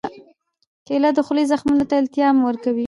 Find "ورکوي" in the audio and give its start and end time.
2.43-2.79